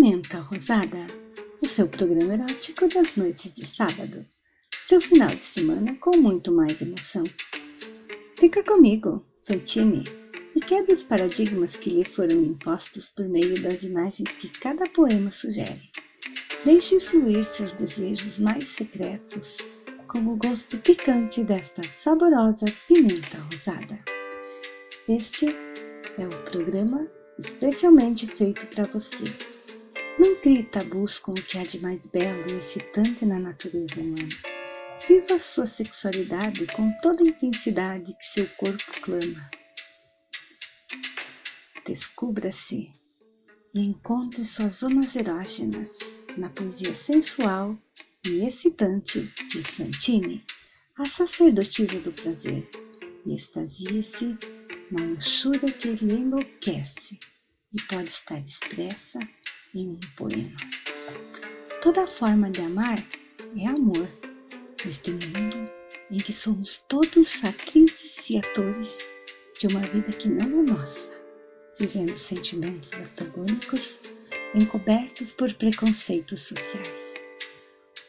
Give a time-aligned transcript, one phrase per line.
[0.00, 1.06] Pimenta Rosada,
[1.60, 4.24] o seu programa erótico das noites de sábado.
[4.88, 7.22] Seu final de semana com muito mais emoção.
[8.38, 10.04] Fica comigo, Fantine,
[10.56, 15.30] e quebre os paradigmas que lhe foram impostos por meio das imagens que cada poema
[15.30, 15.90] sugere.
[16.64, 19.58] Deixe fluir seus desejos mais secretos
[20.08, 24.02] com o gosto picante desta saborosa pimenta rosada.
[25.06, 25.50] Este
[26.16, 27.06] é o programa
[27.38, 29.59] especialmente feito para você.
[30.20, 34.28] Não crie tabus com o que há de mais belo e excitante na natureza humana.
[35.08, 39.50] Viva sua sexualidade com toda a intensidade que seu corpo clama.
[41.86, 42.92] Descubra-se
[43.74, 45.88] e encontre suas zonas erógenas
[46.36, 47.74] na poesia sensual
[48.26, 50.44] e excitante de Fantine,
[50.98, 52.68] a sacerdotisa do prazer,
[53.24, 54.36] e extasia-se
[54.90, 57.18] na luxúria que lhe enlouquece
[57.72, 59.18] e pode estar expressa
[59.74, 60.56] em um poema.
[61.82, 62.98] Toda forma de amar
[63.56, 64.08] é amor
[64.84, 65.70] neste mundo
[66.10, 68.96] em que somos todos atrizes e atores
[69.58, 71.10] de uma vida que não é nossa,
[71.78, 73.98] vivendo sentimentos antagônicos
[74.54, 77.14] encobertos por preconceitos sociais.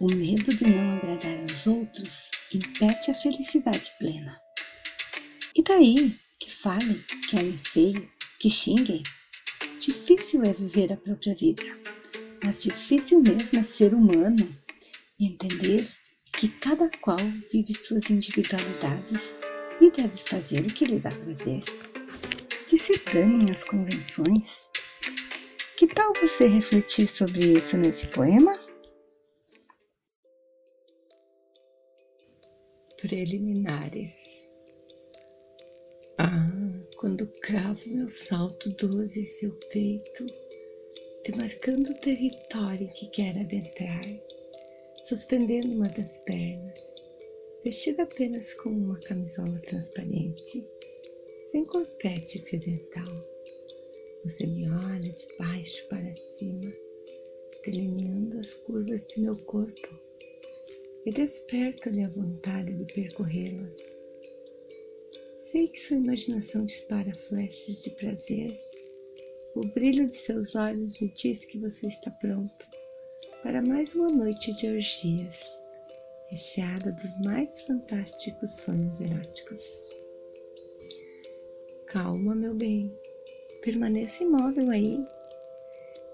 [0.00, 4.40] O medo de não agradar aos outros impede a felicidade plena.
[5.56, 9.02] E daí que falem, que olhem feio, que xinguem?
[9.84, 11.62] Difícil é viver a própria vida,
[12.42, 14.48] mas difícil mesmo é ser humano
[15.20, 15.86] e entender
[16.38, 17.18] que cada qual
[17.52, 19.34] vive suas individualidades
[19.82, 21.62] e deve fazer o que lhe dá prazer.
[22.66, 24.70] Que se danem as convenções.
[25.76, 28.58] Que tal você refletir sobre isso nesse poema?
[33.02, 34.14] preliminares.
[36.18, 36.63] Ah,
[36.96, 40.26] quando cravo meu salto doze em seu peito,
[41.24, 44.04] demarcando o território que quer adentrar,
[45.04, 46.78] suspendendo uma das pernas,
[47.64, 50.66] vestida apenas com uma camisola transparente,
[51.50, 53.26] sem corpete fio dental.
[54.24, 56.72] Você me olha de baixo para cima,
[57.64, 59.88] delineando as curvas de meu corpo
[61.04, 64.03] e desperta-lhe a vontade de percorrê-las.
[65.54, 68.60] Sei que sua imaginação dispara flechas de prazer.
[69.54, 72.66] O brilho de seus olhos me diz que você está pronto
[73.40, 75.62] para mais uma noite de orgias,
[76.26, 79.96] recheada dos mais fantásticos sonhos eróticos.
[81.86, 82.92] Calma, meu bem,
[83.62, 85.06] permaneça imóvel aí.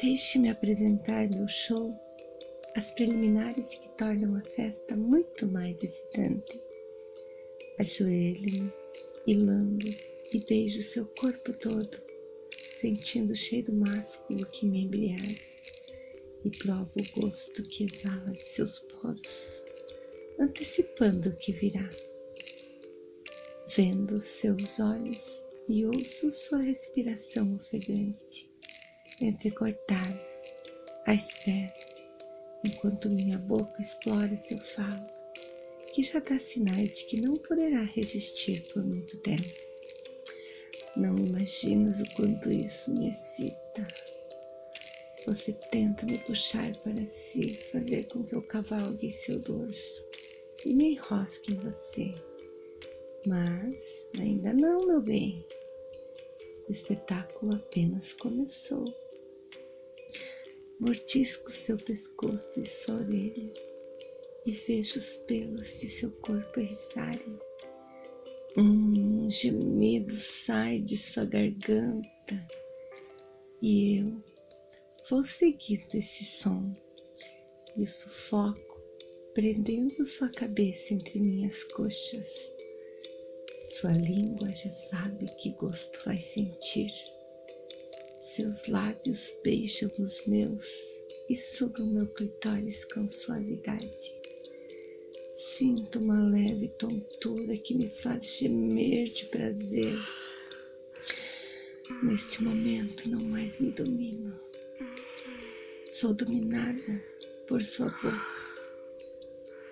[0.00, 1.92] Deixe-me apresentar meu show
[2.76, 6.62] as preliminares que tornam a festa muito mais excitante.
[7.80, 8.83] Ajoelho-me
[9.26, 9.88] e lambo
[10.32, 11.98] e beijo seu corpo todo,
[12.80, 15.54] sentindo o cheiro másculo que me embriaga
[16.44, 19.62] e provo o gosto que exala de seus poros,
[20.38, 21.88] antecipando o que virá.
[23.74, 28.50] Vendo seus olhos e ouço sua respiração ofegante,
[29.20, 30.20] entrecortada,
[31.06, 31.72] à espera
[32.64, 35.13] enquanto minha boca explora seu falo,
[35.94, 39.48] que já dá sinais de que não poderá resistir por muito tempo.
[40.96, 43.86] Não imaginas o quanto isso me excita.
[45.24, 50.04] Você tenta me puxar para si, fazer com que eu cavalgue seu dorso
[50.66, 52.12] e me enrosque em você.
[53.28, 55.46] Mas ainda não, meu bem.
[56.68, 58.84] O espetáculo apenas começou.
[60.80, 63.73] Mordisco seu pescoço e sua orelha
[64.46, 67.38] e vejo os pelos de seu corpo eriçarem.
[68.56, 72.48] Um gemido sai de sua garganta
[73.60, 74.22] e eu
[75.08, 76.72] vou seguindo esse som
[77.76, 78.74] e o sufoco
[79.34, 82.28] prendendo sua cabeça entre minhas coxas.
[83.64, 86.92] Sua língua já sabe que gosto vai sentir.
[88.22, 90.66] Seus lábios beijam os meus
[91.28, 94.23] e sugam meu clitóris com suavidade.
[95.56, 99.96] Sinto uma leve tontura que me faz gemer de prazer.
[102.02, 104.34] Neste momento não mais me domino.
[105.92, 107.00] Sou dominada
[107.46, 108.20] por sua boca,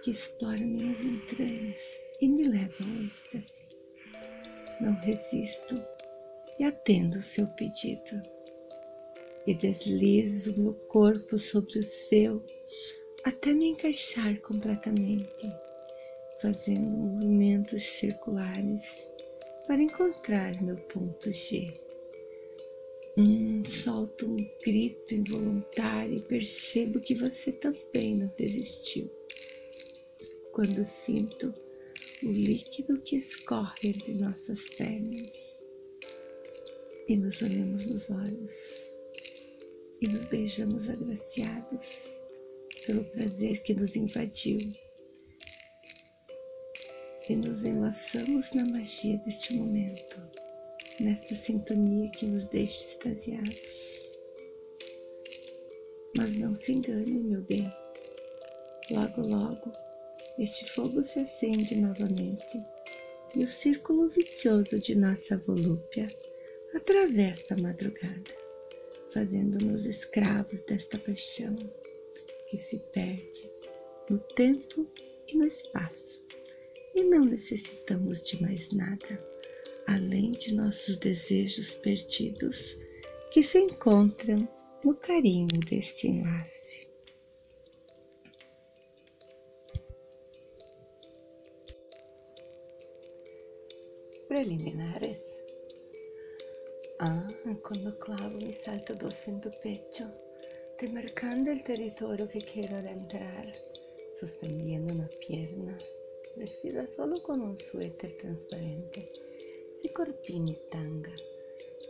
[0.00, 3.60] que explora minhas entranhas e me leva ao êxtase.
[4.80, 5.78] Não resisto
[6.58, 8.22] e atendo o seu pedido
[9.46, 12.42] e deslizo meu corpo sobre o seu
[13.26, 15.65] até me encaixar completamente,
[16.40, 19.10] fazendo movimentos circulares
[19.66, 21.72] para encontrar meu ponto G.
[23.18, 29.10] Hum, solto um grito involuntário e percebo que você também não desistiu.
[30.52, 31.52] Quando sinto
[32.22, 35.64] o líquido que escorre entre nossas pernas
[37.08, 38.98] e nos olhamos nos olhos
[40.00, 42.18] e nos beijamos agraciados
[42.86, 44.58] pelo prazer que nos invadiu
[47.28, 50.16] e nos enlaçamos na magia deste momento,
[51.00, 54.18] nesta sintonia que nos deixa extasiados.
[56.16, 57.70] Mas não se engane, meu bem,
[58.90, 59.72] logo, logo,
[60.38, 62.64] este fogo se acende novamente
[63.34, 66.06] e o círculo vicioso de nossa volúpia
[66.74, 68.34] atravessa a madrugada,
[69.12, 71.56] fazendo-nos escravos desta paixão
[72.48, 73.50] que se perde
[74.08, 74.86] no tempo
[75.26, 76.25] e no espaço
[76.96, 79.36] e não necessitamos de mais nada
[79.86, 82.76] além de nossos desejos perdidos
[83.30, 84.42] que se encontram
[84.84, 86.86] no carinho deste enlace.
[94.28, 95.20] Preliminares.
[96.98, 97.26] Ah,
[97.62, 100.10] quando clavo mi salto doce en tu pecho,
[100.80, 103.52] demarcando el territorio que quiero adentrar,
[104.18, 105.78] suspendiendo una pierna
[106.36, 109.10] vestida solo con un suéter transparente,
[109.80, 111.14] sin corpín y tanga.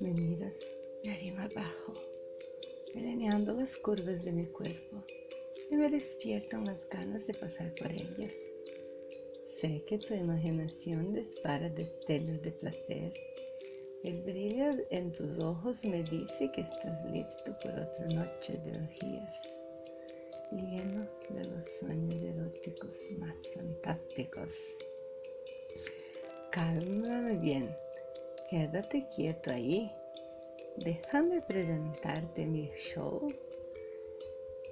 [0.01, 0.55] Me miras
[1.03, 1.93] de arriba abajo,
[2.95, 5.05] delineando las curvas de mi cuerpo
[5.71, 8.33] y me despiertan las ganas de pasar por ellas.
[9.61, 13.13] Sé que tu imaginación dispara destellos de placer.
[14.05, 19.56] El brillo en tus ojos me dice que estás listo por otra noche de orgías
[20.53, 24.53] lleno de los sueños eróticos más fantásticos.
[26.51, 27.77] Cálmame bien,
[28.49, 29.91] quédate quieto ahí.
[30.77, 33.27] Déjame presentarte mi show,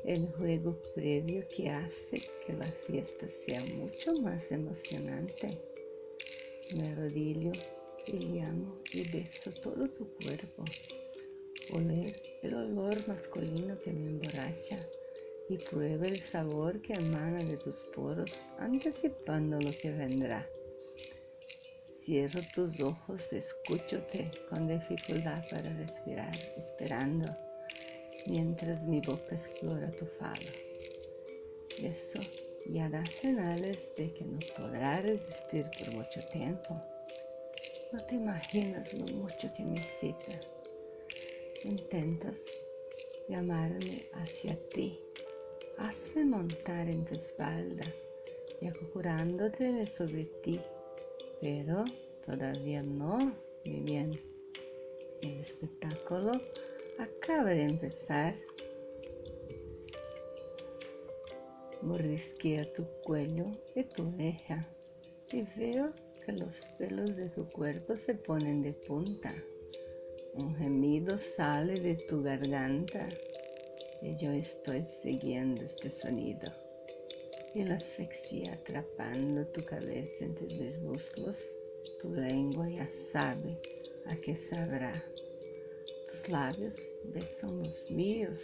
[0.04, 5.58] el juego previo que hace que la fiesta sea mucho más emocionante.
[6.76, 7.52] Me arrodillo
[8.06, 10.64] y llamo y beso todo tu cuerpo.
[11.72, 14.86] Oler el olor masculino que me emborracha
[15.48, 20.48] y prueba el sabor que emana de tus poros, anticipando lo que vendrá.
[22.02, 27.34] Cierro tus ojos, escúchote con dificultad para respirar, esperando,
[28.26, 30.50] mientras mi boca explora tu falo.
[31.82, 32.20] Eso
[32.66, 36.80] ya da señales de que no podrá resistir por mucho tiempo.
[37.92, 40.40] No te imaginas lo mucho que me excita.
[41.64, 42.36] Intentas
[43.28, 44.98] llamarme hacia ti
[45.78, 47.84] Hazme montar en tu espalda
[48.60, 50.60] y acurándote sobre ti,
[51.40, 51.84] pero
[52.24, 53.34] todavía no,
[53.64, 54.10] mi bien.
[55.20, 56.32] El espectáculo
[56.98, 58.34] acaba de empezar.
[61.82, 64.66] Mordisquea tu cuello y tu oreja
[65.32, 65.90] y veo
[66.24, 69.34] que los pelos de tu cuerpo se ponen de punta.
[70.34, 73.08] Un gemido sale de tu garganta
[74.04, 76.52] y yo estoy siguiendo este sonido.
[77.54, 81.38] Y la asfixia atrapando tu cabeza entre mis muslos,
[82.00, 83.58] tu lengua ya sabe
[84.04, 84.92] a qué sabrá.
[86.06, 88.38] Tus labios besan los míos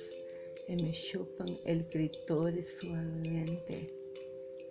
[0.66, 3.92] y me chupan el clitoris suavemente.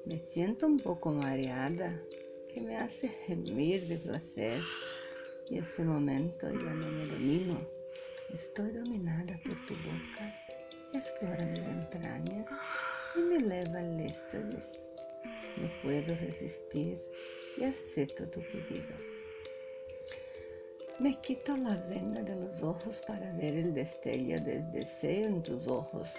[0.05, 2.01] Me siento un poco mareada,
[2.51, 4.63] que me hace gemir de placer.
[5.51, 7.59] Y ese momento ya no me domino.
[8.33, 10.38] Estoy dominada por tu boca
[10.93, 12.47] explora mis entrañas
[13.15, 14.79] y me eleva al éxtasis.
[15.57, 16.97] No puedo resistir
[17.57, 18.95] y acepto tu pedido.
[20.99, 25.67] Me quito la venda de los ojos para ver el destello del deseo en tus
[25.67, 26.13] ojos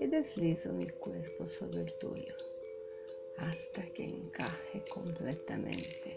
[0.00, 2.34] y deslizo mi cuerpo sobre el tuyo
[3.38, 6.16] hasta que encaje completamente,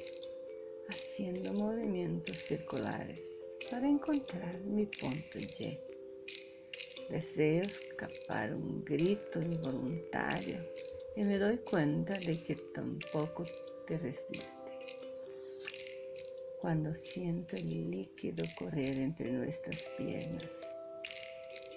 [0.90, 3.20] haciendo movimientos circulares
[3.70, 5.99] para encontrar mi punto Y.
[7.10, 10.58] Deseo escapar un grito involuntario
[11.16, 13.44] y me doy cuenta de que tampoco
[13.88, 14.46] te resiste.
[16.62, 20.46] Cuando siento el líquido correr entre nuestras piernas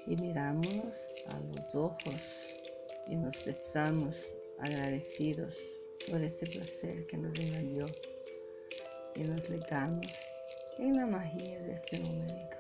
[0.07, 2.55] y miramos a los ojos
[3.07, 4.15] y nos besamos
[4.59, 5.57] agradecidos
[6.11, 7.87] por ese placer que nos invadió
[9.15, 10.07] y nos legamos
[10.79, 12.57] en la magia de este momento,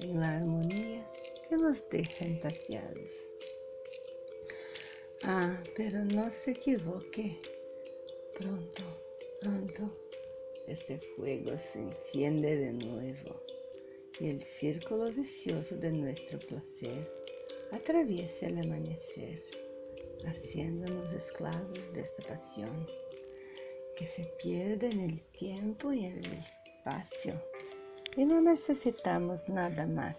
[0.00, 1.02] en la armonía
[1.48, 3.10] que nos deja entaciados.
[5.24, 7.38] Ah, pero no se equivoque.
[8.38, 8.82] Pronto,
[9.40, 9.90] pronto,
[10.66, 13.42] este fuego se enciende de nuevo
[14.20, 17.10] y el círculo vicioso de nuestro placer
[17.72, 19.42] atraviesa el amanecer,
[20.26, 22.86] haciéndonos esclavos de esta pasión
[23.96, 27.40] que se pierde en el tiempo y en el espacio
[28.16, 30.16] y no necesitamos nada más.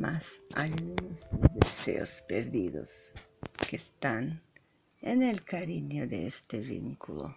[0.00, 0.70] Más hay
[1.60, 2.88] deseos perdidos
[3.68, 4.42] que están
[5.02, 7.36] en el cariño de este vínculo.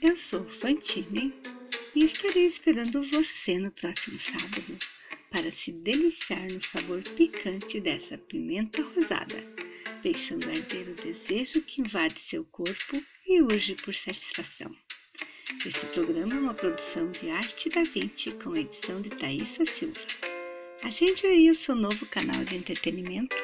[0.00, 1.34] Eu sou Fantine
[1.96, 4.78] e estarei esperando você no próximo sábado
[5.32, 9.42] para se deliciar no sabor picante dessa pimenta rosada,
[10.04, 14.83] deixando arder o desejo que invade seu corpo e urge por satisfação.
[15.66, 19.98] Este programa é uma produção de Arte da Vinci com edição de Thaisa Silva.
[20.82, 23.34] Agende aí o seu novo canal de entretenimento